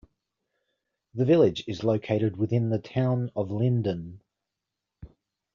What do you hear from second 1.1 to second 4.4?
The village is located within the Town of Linden.